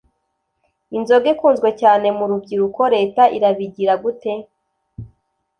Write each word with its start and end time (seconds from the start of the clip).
Inzoga 0.97 1.25
ikunzwe 1.33 1.69
cyane 1.81 2.07
mu 2.17 2.25
rubyiruko, 2.29 2.81
leta 2.95 3.23
irabigira 3.37 3.93
gute. 4.03 4.31